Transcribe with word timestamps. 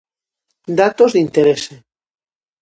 Datos 0.79 1.13
de 1.15 1.19
interese. 1.25 1.75